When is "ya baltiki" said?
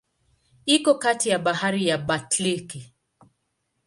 1.87-2.93